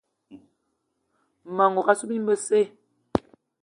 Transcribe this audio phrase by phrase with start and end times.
[1.43, 2.59] Mmema n'gogué assu mine besse.